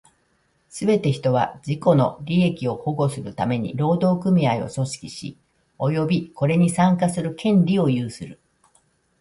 [0.67, 5.37] すべて人は、自己の利益を保護するために労働組合を組織し、
[5.77, 8.39] 及びこれに参加する権利を有する。